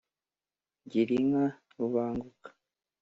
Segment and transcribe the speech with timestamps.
[0.89, 1.45] gira inka
[1.77, 2.49] rubanguka